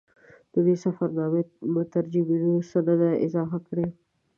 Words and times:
د 0.53 0.53
ده 0.53 0.61
د 0.67 0.69
سفرنامې 0.83 1.41
مترجمینو 1.75 2.53
څه 2.69 2.79
نه 2.87 2.93
دي 2.99 3.11
اضافه 3.25 3.57
کړي. 3.67 3.87